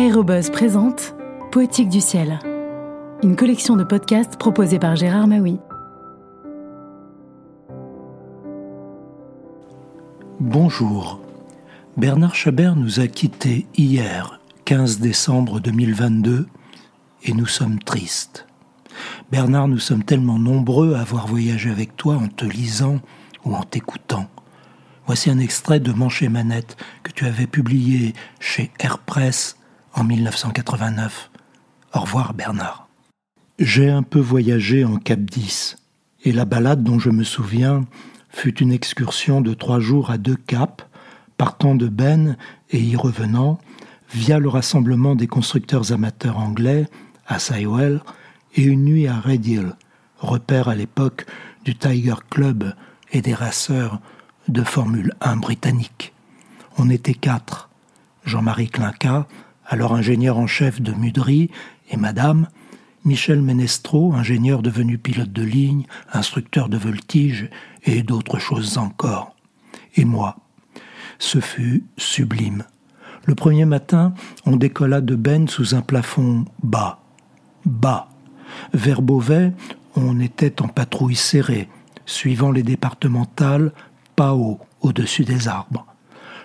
[0.00, 1.14] Aérobuzz présente
[1.52, 2.38] Poétique du ciel,
[3.22, 5.58] une collection de podcasts proposée par Gérard Maui.
[10.40, 11.20] Bonjour.
[11.98, 16.46] Bernard Chabert nous a quittés hier, 15 décembre 2022,
[17.24, 18.46] et nous sommes tristes.
[19.30, 23.00] Bernard, nous sommes tellement nombreux à avoir voyagé avec toi en te lisant
[23.44, 24.28] ou en t'écoutant.
[25.04, 29.59] Voici un extrait de Manche et Manette que tu avais publié chez Airpress
[29.94, 31.30] en 1989.
[31.94, 32.88] Au revoir Bernard.
[33.58, 35.76] J'ai un peu voyagé en Cap 10
[36.24, 37.84] et la balade dont je me souviens
[38.30, 40.84] fut une excursion de trois jours à deux caps,
[41.36, 42.36] partant de Ben
[42.70, 43.58] et y revenant,
[44.12, 46.88] via le rassemblement des constructeurs amateurs anglais
[47.26, 48.00] à Sywell
[48.54, 49.72] et une nuit à Red Hill,
[50.18, 51.26] repère à l'époque
[51.64, 52.74] du Tiger Club
[53.12, 54.00] et des raceurs
[54.48, 56.12] de Formule 1 britannique.
[56.78, 57.68] On était quatre.
[58.24, 59.26] Jean-Marie Clinquat,
[59.70, 61.48] alors ingénieur en chef de Mudry,
[61.90, 62.48] et Madame,
[63.04, 67.48] Michel Ménestro, ingénieur devenu pilote de ligne, instructeur de voltige
[67.84, 69.34] et d'autres choses encore.
[69.94, 70.36] Et moi.
[71.20, 72.64] Ce fut sublime.
[73.26, 74.12] Le premier matin,
[74.44, 77.00] on décolla de Ben sous un plafond bas.
[77.64, 78.08] Bas.
[78.74, 79.52] Vers Beauvais,
[79.94, 81.68] on était en patrouille serrée,
[82.06, 83.72] suivant les départementales,
[84.16, 85.86] pas haut, au-dessus des arbres.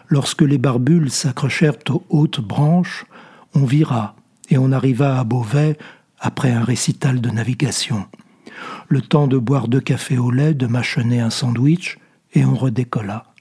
[0.09, 3.05] Lorsque les barbules s'accrochèrent aux hautes branches,
[3.55, 4.15] on vira
[4.49, 5.77] et on arriva à Beauvais
[6.19, 8.05] après un récital de navigation.
[8.87, 11.97] Le temps de boire deux cafés au lait, de mâchonner un sandwich,
[12.33, 13.33] et on redécolla.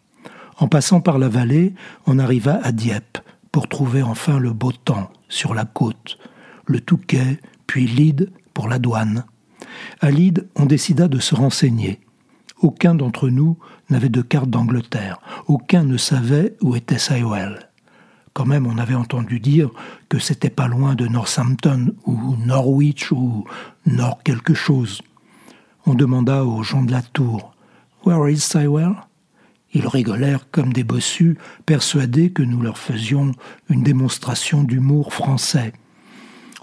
[0.58, 1.74] En passant par la vallée,
[2.06, 3.18] on arriva à Dieppe
[3.52, 6.18] pour trouver enfin le beau temps sur la côte,
[6.66, 9.24] le Touquet, puis Lyde pour la douane.
[10.00, 12.00] À Lyde, on décida de se renseigner.
[12.60, 13.58] Aucun d'entre nous
[13.90, 17.68] n'avait de carte d'Angleterre, aucun ne savait où était Sywell.
[18.34, 19.70] Quand même, on avait entendu dire
[20.08, 23.44] que c'était pas loin de Northampton ou Norwich ou
[23.86, 25.02] Nord quelque chose.
[25.86, 27.54] On demanda aux gens de la tour
[28.04, 28.96] Where is Sywell
[29.72, 33.30] Ils rigolèrent comme des bossus, persuadés que nous leur faisions
[33.70, 35.72] une démonstration d'humour français.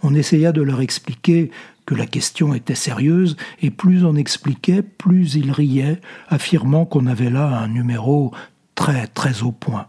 [0.03, 1.51] On essaya de leur expliquer
[1.85, 7.29] que la question était sérieuse, et plus on expliquait, plus ils riaient, affirmant qu'on avait
[7.29, 8.33] là un numéro
[8.75, 9.87] très très au point.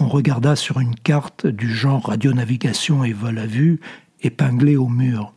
[0.00, 3.80] On regarda sur une carte du genre radionavigation et vol à vue,
[4.20, 5.34] épinglée au mur.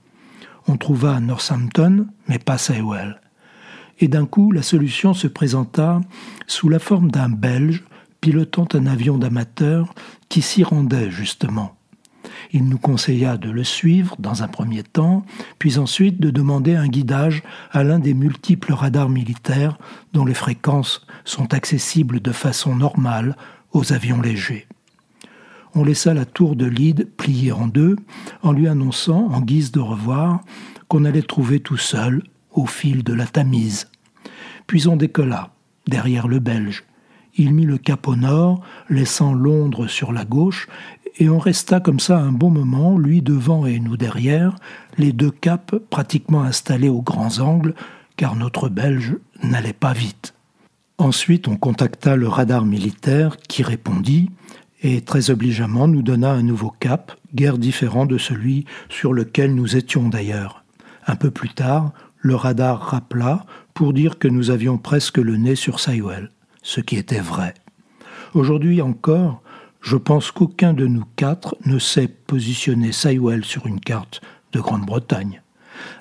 [0.68, 3.20] On trouva Northampton, mais pas Sywell.
[4.00, 6.02] Et d'un coup, la solution se présenta
[6.46, 7.84] sous la forme d'un Belge
[8.20, 9.94] pilotant un avion d'amateur
[10.30, 11.76] qui s'y rendait justement.
[12.52, 15.26] Il nous conseilla de le suivre dans un premier temps,
[15.58, 19.78] puis ensuite de demander un guidage à l'un des multiples radars militaires
[20.14, 23.36] dont les fréquences sont accessibles de façon normale
[23.74, 24.68] aux avions légers.
[25.74, 27.96] On laissa la tour de Lyde pliée en deux,
[28.44, 30.42] en lui annonçant, en guise de revoir,
[30.88, 33.90] qu'on allait trouver tout seul au fil de la Tamise.
[34.68, 35.52] Puis on décolla,
[35.88, 36.84] derrière le Belge.
[37.36, 40.68] Il mit le cap au nord, laissant Londres sur la gauche,
[41.18, 44.56] et on resta comme ça un bon moment, lui devant et nous derrière,
[44.98, 47.74] les deux caps pratiquement installés aux grands angles,
[48.18, 50.34] car notre Belge n'allait pas vite.
[51.02, 54.30] Ensuite, on contacta le radar militaire qui répondit
[54.84, 59.76] et très obligeamment nous donna un nouveau cap, guère différent de celui sur lequel nous
[59.76, 60.64] étions d'ailleurs.
[61.08, 65.56] Un peu plus tard, le radar rappela pour dire que nous avions presque le nez
[65.56, 66.30] sur Sywell,
[66.62, 67.56] ce qui était vrai.
[68.36, 69.42] Aujourd'hui encore,
[69.82, 75.42] je pense qu'aucun de nous quatre ne sait positionner Sywell sur une carte de Grande-Bretagne.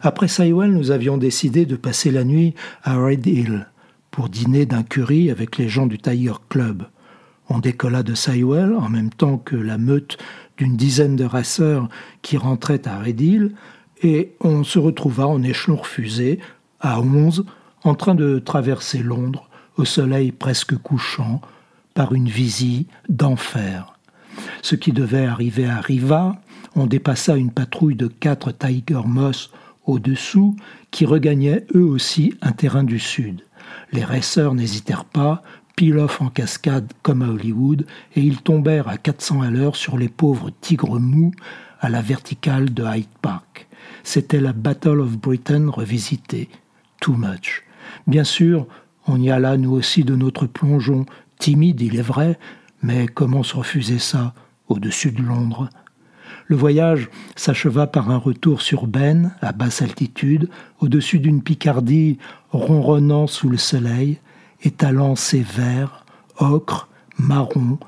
[0.03, 3.67] Après Sywell, nous avions décidé de passer la nuit à Red Hill
[4.11, 6.85] pour dîner d'un curry avec les gens du Tiger Club.
[7.49, 10.19] On décolla de Sywell en même temps que la meute
[10.57, 11.89] d'une dizaine de raceurs
[12.23, 13.55] qui rentraient à Red Hill
[14.03, 16.39] et on se retrouva en échelon refusé
[16.81, 17.45] à onze
[17.83, 21.41] en train de traverser Londres au soleil presque couchant
[21.95, 23.95] par une visite d'enfer.
[24.63, 26.41] Ce qui devait arriver arriva,
[26.77, 29.51] on dépassa une patrouille de quatre Tiger Moss
[29.87, 30.57] au-dessous
[30.91, 33.43] qui regagnaient eux aussi un terrain du sud.
[33.93, 35.43] Les raceurs n'hésitèrent pas,
[35.77, 40.09] pile-off en cascade comme à Hollywood, et ils tombèrent à 400 à l'heure sur les
[40.09, 41.33] pauvres tigres mous
[41.81, 43.67] à la verticale de Hyde Park.
[44.03, 46.49] C'était la Battle of Britain revisitée.
[47.01, 47.63] Too much.
[48.07, 48.67] Bien sûr,
[49.07, 51.07] on y alla nous aussi de notre plongeon,
[51.39, 52.39] timide il est vrai,
[52.83, 54.35] mais comment se refuser ça
[54.69, 55.69] au-dessus de Londres?
[56.51, 60.51] Le voyage s'acheva par un retour sur Ben, à basse altitude,
[60.81, 62.19] au-dessus d'une Picardie
[62.51, 64.19] ronronnant sous le soleil,
[64.61, 66.05] étalant ses verts,
[66.39, 66.89] ocre,
[67.19, 67.79] marron,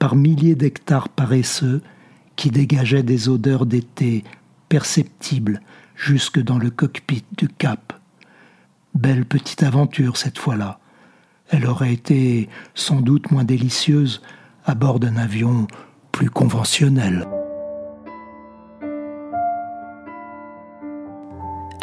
[0.00, 1.80] par milliers d'hectares paresseux,
[2.34, 4.24] qui dégageait des odeurs d'été
[4.68, 5.60] perceptibles
[5.94, 7.92] jusque dans le cockpit du Cap.
[8.96, 10.80] Belle petite aventure cette fois-là.
[11.50, 14.22] Elle aurait été sans doute moins délicieuse
[14.66, 15.68] à bord d'un avion
[16.10, 17.24] plus conventionnel.